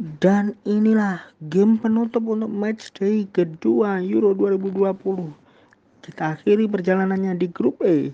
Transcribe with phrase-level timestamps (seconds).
[0.00, 1.20] Dan inilah
[1.52, 4.96] game penutup untuk matchday kedua Euro 2020.
[6.00, 8.08] Kita akhiri perjalanannya di grup E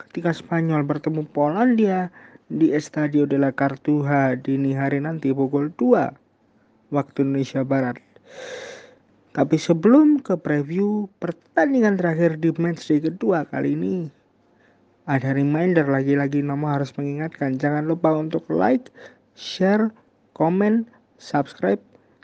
[0.00, 2.08] ketika Spanyol bertemu Polandia
[2.48, 8.00] di Estadio de la Cartuja dini hari nanti pukul 2 waktu Indonesia Barat.
[9.36, 14.08] Tapi sebelum ke preview pertandingan terakhir di matchday kedua kali ini,
[15.04, 18.88] ada reminder lagi-lagi Nama harus mengingatkan jangan lupa untuk like,
[19.36, 19.92] share,
[20.32, 21.80] komen, subscribe,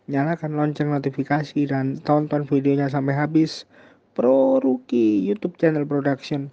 [0.08, 3.64] nyalakan lonceng notifikasi dan tonton videonya sampai habis.
[4.12, 6.52] Pro Rookie YouTube channel production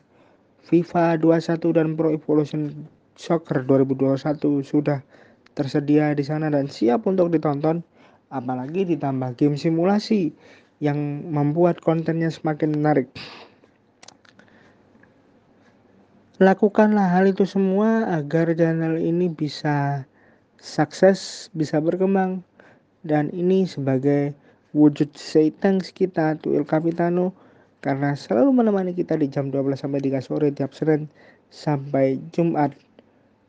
[0.63, 2.87] FIFA 21 dan Pro Evolution
[3.19, 5.03] Soccer 2021 sudah
[5.59, 7.83] tersedia di sana dan siap untuk ditonton
[8.31, 10.31] apalagi ditambah game simulasi
[10.79, 13.11] yang membuat kontennya semakin menarik.
[16.39, 20.07] Lakukanlah hal itu semua agar channel ini bisa
[20.59, 22.43] sukses, bisa berkembang.
[23.01, 24.35] Dan ini sebagai
[24.75, 27.33] wujud say thanks kita to El Capitano
[27.79, 31.07] karena selalu menemani kita di jam 12 sampai 3 sore tiap Senin
[31.47, 32.75] sampai Jumat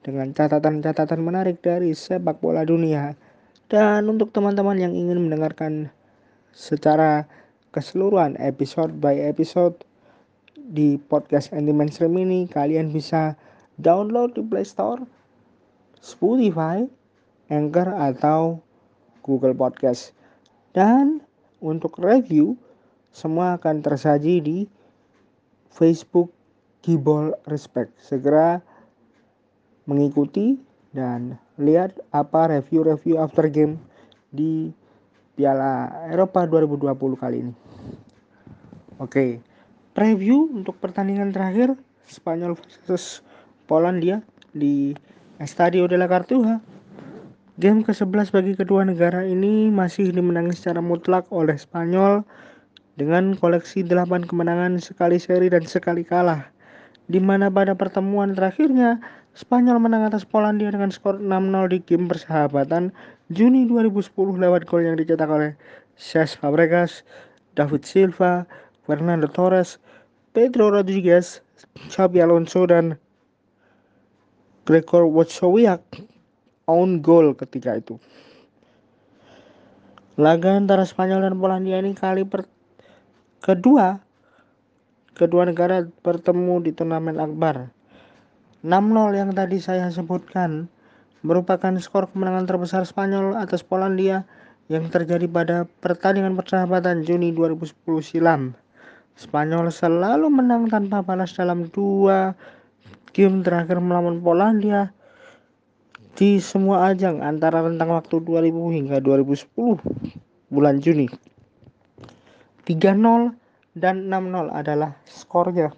[0.06, 3.18] dengan catatan-catatan menarik dari sepak bola dunia.
[3.66, 5.90] Dan untuk teman-teman yang ingin mendengarkan
[6.54, 7.26] secara
[7.70, 9.74] keseluruhan episode by episode
[10.58, 13.34] di podcast Andy Mainstream ini kalian bisa
[13.78, 15.02] download di Play Store,
[16.02, 16.86] Spotify,
[17.50, 18.62] Anchor atau
[19.26, 20.14] Google Podcast.
[20.70, 21.20] Dan
[21.58, 22.54] untuk review
[23.10, 24.58] semua akan tersaji di
[25.74, 26.30] Facebook
[26.80, 27.92] Gibol Respect.
[27.98, 28.62] Segera
[29.84, 30.56] mengikuti
[30.94, 33.78] dan lihat apa review-review after game
[34.30, 34.70] di
[35.34, 37.54] Piala Eropa 2020 kali ini.
[39.02, 39.40] Oke,
[39.96, 41.74] preview untuk pertandingan terakhir
[42.06, 43.24] Spanyol versus
[43.64, 44.92] Polandia di
[45.40, 46.60] Estadio de la Cartuja
[47.60, 52.24] Game ke-11 bagi kedua negara ini masih dimenangi secara mutlak oleh Spanyol
[52.96, 56.48] dengan koleksi 8 kemenangan sekali seri dan sekali kalah.
[57.12, 58.96] Di mana pada pertemuan terakhirnya
[59.36, 62.96] Spanyol menang atas Polandia dengan skor 6-0 di game persahabatan
[63.28, 65.52] Juni 2010 lewat gol yang dicetak oleh
[66.00, 67.04] Cesc Fabregas,
[67.60, 68.48] David Silva,
[68.88, 69.76] Fernando Torres,
[70.32, 71.44] Pedro Rodriguez,
[71.92, 72.96] Xabi Alonso dan
[74.64, 76.08] Gregor Wojciech
[76.70, 77.98] own goal ketika itu.
[80.20, 82.46] Laga antara Spanyol dan Polandia ini kali per
[83.42, 83.98] kedua
[85.16, 87.68] kedua negara bertemu di turnamen akbar.
[88.60, 90.68] 6-0 yang tadi saya sebutkan
[91.24, 94.24] merupakan skor kemenangan terbesar Spanyol atas Polandia
[94.70, 98.54] yang terjadi pada pertandingan persahabatan Juni 2010 silam.
[99.18, 102.32] Spanyol selalu menang tanpa balas dalam dua
[103.12, 104.94] game terakhir melawan Polandia
[106.20, 109.80] di semua ajang antara rentang waktu 2000 hingga 2010
[110.52, 111.08] bulan Juni.
[112.68, 113.32] 3-0
[113.72, 115.72] dan 6-0 adalah skornya.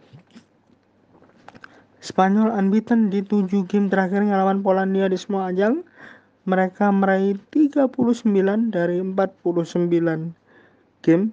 [2.02, 5.86] Spanyol unbeaten di 7 game terakhirnya lawan Polandia di semua ajang.
[6.42, 7.94] Mereka meraih 39
[8.74, 10.34] dari 49
[11.06, 11.30] game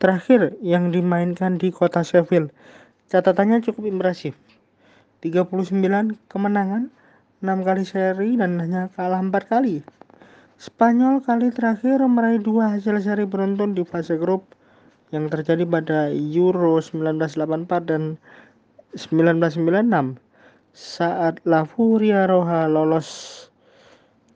[0.00, 2.48] terakhir yang dimainkan di kota Sheffield.
[3.12, 4.32] Catatannya cukup impresif.
[5.26, 6.86] 39 kemenangan,
[7.42, 9.82] 6 kali seri dan hanya kalah 4 kali.
[10.56, 14.54] Spanyol kali terakhir meraih dua hasil seri beruntun di fase grup
[15.10, 18.02] yang terjadi pada Euro 1984 dan
[18.94, 20.22] 1996
[20.72, 23.08] saat La Furia Roja lolos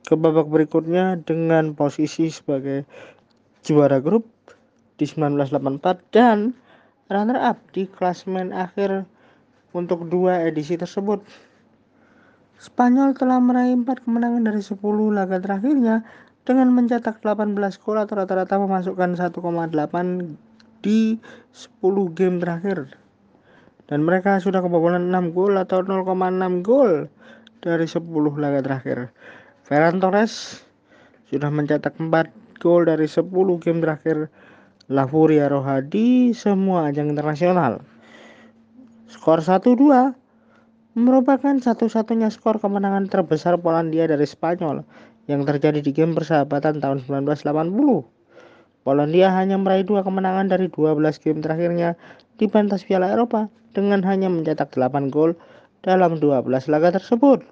[0.04, 2.84] ke babak berikutnya dengan posisi sebagai
[3.62, 4.26] juara grup
[5.00, 6.52] di 1984 dan
[7.08, 9.08] runner up di klasmen akhir
[9.75, 11.22] untuk dua edisi tersebut.
[12.60, 14.76] Spanyol telah meraih 4 kemenangan dari 10
[15.16, 16.04] laga terakhirnya
[16.44, 19.32] dengan mencetak 18 gol atau rata-rata memasukkan 1,8
[20.84, 21.16] di
[21.56, 22.92] 10 game terakhir.
[23.88, 27.09] Dan mereka sudah kebobolan 6 gol atau 0,6 gol
[27.65, 28.04] dari 10
[28.36, 28.98] laga terakhir.
[29.65, 30.60] Ferran Torres
[31.33, 33.24] sudah mencetak 4 gol dari 10
[33.62, 34.28] game terakhir
[34.92, 37.80] La Furia Roja di semua ajang internasional.
[39.10, 40.15] Skor 1-2
[40.95, 44.86] merupakan satu-satunya skor kemenangan terbesar Polandia dari Spanyol
[45.27, 48.07] yang terjadi di game persahabatan tahun 1980.
[48.86, 50.95] Polandia hanya meraih dua kemenangan dari 12
[51.27, 51.98] game terakhirnya
[52.39, 55.34] di pentas Piala Eropa dengan hanya mencetak 8 gol
[55.83, 57.42] dalam 12 laga tersebut.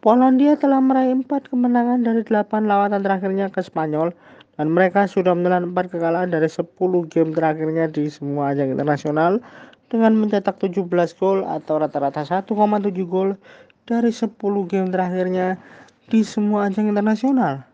[0.00, 4.16] Polandia telah meraih 4 kemenangan dari 8 lawatan terakhirnya ke Spanyol
[4.56, 6.72] dan mereka sudah menelan 4 kekalahan dari 10
[7.12, 9.44] game terakhirnya di semua ajang internasional
[9.88, 10.84] dengan mencetak 17
[11.16, 12.52] gol atau rata-rata 1,7
[13.08, 13.36] gol
[13.88, 14.36] dari 10
[14.68, 15.56] game terakhirnya
[16.08, 17.68] di semua ajang internasional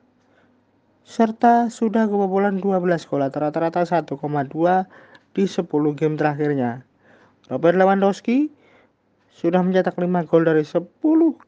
[1.04, 4.16] serta sudah kebobolan 12 gol atau rata-rata 1,2
[5.36, 6.80] di 10 game terakhirnya.
[7.52, 8.48] Robert Lewandowski
[9.28, 10.80] sudah mencetak 5 gol dari 10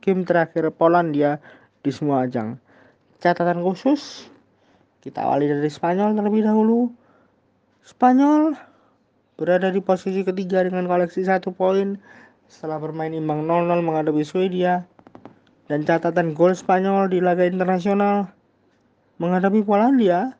[0.04, 1.40] game terakhir Polandia
[1.80, 2.60] di semua ajang.
[3.24, 4.28] Catatan khusus,
[5.00, 6.92] kita awali dari Spanyol terlebih dahulu.
[7.80, 8.52] Spanyol
[9.36, 12.00] berada di posisi ketiga dengan koleksi satu poin
[12.48, 14.88] setelah bermain imbang 0-0 menghadapi Swedia.
[15.66, 18.30] Dan catatan gol Spanyol di laga internasional
[19.18, 20.30] menghadapi Polandia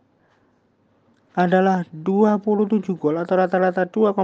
[1.37, 4.17] adalah 27 gol atau rata-rata 2,7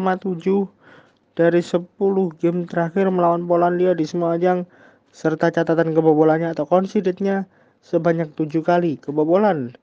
[1.34, 1.90] dari 10
[2.38, 4.64] game terakhir melawan Polandia di semua ajang
[5.12, 7.44] serta catatan kebobolannya atau considednya
[7.82, 9.74] sebanyak 7 kali kebobolan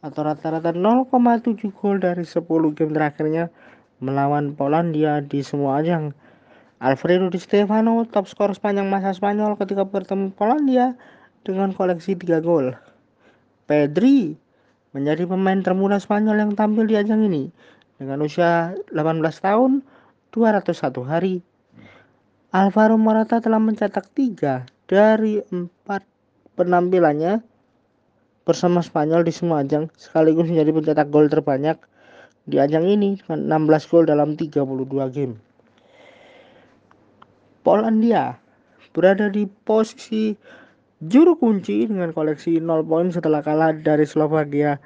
[0.00, 2.46] atau rata-rata 0,7 gol dari 10
[2.78, 3.50] game terakhirnya
[4.02, 6.10] melawan Polandia di semua ajang.
[6.82, 10.98] Alfredo Di Stefano top skor sepanjang masa Spanyol ketika bertemu Polandia
[11.46, 12.74] dengan koleksi 3 gol.
[13.70, 14.34] Pedri
[14.90, 17.54] menjadi pemain termuda Spanyol yang tampil di ajang ini
[18.02, 19.86] dengan usia 18 tahun
[20.34, 21.46] 201 hari.
[22.50, 26.04] Alvaro Morata telah mencetak tiga dari empat
[26.58, 27.40] penampilannya
[28.42, 31.78] bersama Spanyol di semua ajang sekaligus menjadi pencetak gol terbanyak
[32.46, 35.38] di ajang ini dengan 16 gol dalam 32 game.
[37.62, 38.42] Polandia
[38.90, 40.34] berada di posisi
[41.06, 44.78] juru kunci dengan koleksi 0 poin setelah kalah dari Slovakia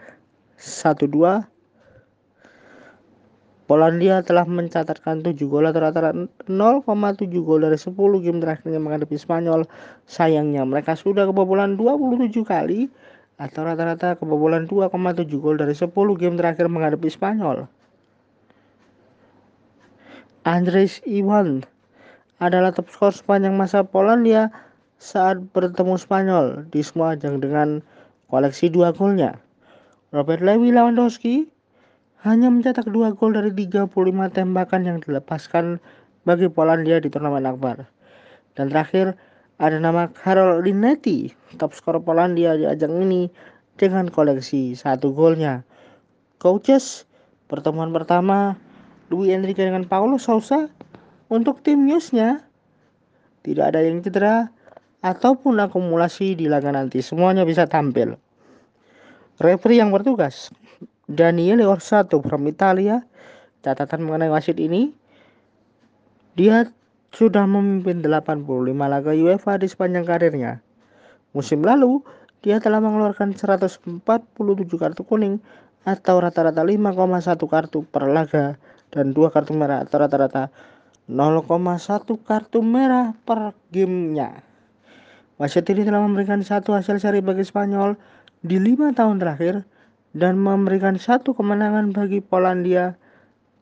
[0.61, 1.45] 1-2.
[3.67, 6.15] Polandia telah mencatatkan 7 gol rata-rata
[6.47, 6.47] 0,7
[7.43, 9.67] gol dari 10 game terakhirnya menghadapi Spanyol.
[10.07, 12.87] Sayangnya mereka sudah kebobolan 27 kali
[13.37, 17.69] atau rata-rata kebobolan 2,7 gol dari 10 game terakhir menghadapi Spanyol.
[20.47, 21.67] Andres Iwan
[22.39, 24.49] adalah top skor sepanjang masa Polandia
[24.97, 27.85] saat bertemu Spanyol di semua ajang dengan
[28.33, 29.37] koleksi dua golnya.
[30.15, 31.51] Robert Lewi Lewandowski
[32.25, 33.91] hanya mencetak dua gol dari 35
[34.33, 35.83] tembakan yang dilepaskan
[36.25, 37.85] bagi Polandia di turnamen akbar.
[38.57, 39.19] Dan terakhir
[39.57, 43.33] ada nama Karol Linetti, top skor Polandia di ajang ini
[43.81, 45.65] dengan koleksi satu golnya.
[46.37, 47.09] Coaches,
[47.49, 48.61] pertemuan pertama
[49.09, 50.69] Luis Enrique dengan Paulo Sousa
[51.33, 52.45] untuk tim newsnya
[53.47, 54.53] tidak ada yang cedera
[55.01, 58.19] ataupun akumulasi di laga nanti semuanya bisa tampil.
[59.41, 60.53] Referee yang bertugas
[61.09, 63.01] Daniele Orsato from Italia
[63.65, 64.93] catatan mengenai wasit ini
[66.37, 66.69] dia
[67.17, 68.45] sudah memimpin 85
[68.77, 70.61] laga UEFA di sepanjang karirnya.
[71.33, 72.05] Musim lalu
[72.45, 73.97] dia telah mengeluarkan 147
[74.77, 75.41] kartu kuning
[75.89, 78.61] atau rata-rata 5,1 kartu per laga
[78.93, 80.53] dan dua kartu merah atau rata-rata
[81.09, 81.49] 0,1
[82.21, 84.45] kartu merah per gamenya.
[85.41, 87.97] Wasit ini telah memberikan satu hasil seri bagi Spanyol
[88.45, 89.65] di lima tahun terakhir
[90.13, 93.01] dan memberikan satu kemenangan bagi Polandia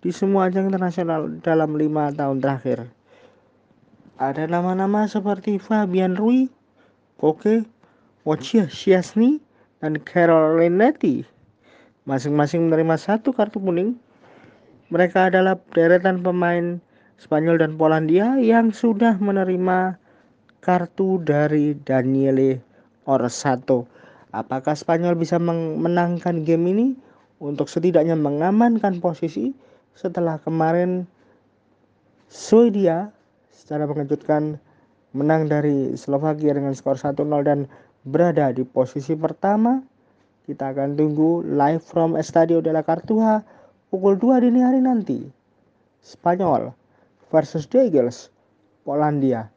[0.02, 3.03] di semua ajang internasional dalam lima tahun terakhir.
[4.14, 6.46] Ada nama-nama seperti Fabian Rui,
[7.18, 7.66] Koke,
[8.22, 9.42] Wojciech Szczesny,
[9.82, 11.26] dan Carol Linetti.
[12.06, 13.98] Masing-masing menerima satu kartu kuning.
[14.94, 16.78] Mereka adalah deretan pemain
[17.18, 19.98] Spanyol dan Polandia yang sudah menerima
[20.62, 22.62] kartu dari Daniele
[23.10, 23.90] Orsato.
[24.30, 26.86] Apakah Spanyol bisa memenangkan game ini
[27.42, 29.58] untuk setidaknya mengamankan posisi
[29.98, 31.02] setelah kemarin
[32.30, 33.13] Swedia
[33.64, 34.60] secara mengejutkan
[35.16, 37.16] menang dari Slovakia dengan skor 1-0
[37.48, 37.64] dan
[38.04, 39.80] berada di posisi pertama.
[40.44, 43.40] Kita akan tunggu live from Estadio de la Cartuja
[43.88, 45.24] pukul 2 dini hari nanti.
[46.04, 46.76] Spanyol
[47.32, 48.28] versus Eagles,
[48.84, 49.48] Polandia.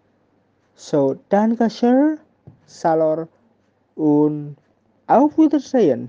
[0.80, 2.24] So, danke schön,
[2.64, 3.28] Salor
[4.00, 4.56] und
[5.12, 6.08] auf Wiedersehen.